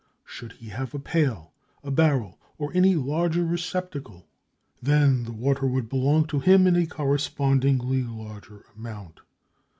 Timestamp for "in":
6.65-6.75